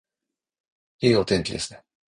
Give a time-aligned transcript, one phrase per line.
[1.01, 1.83] いいお天気ですね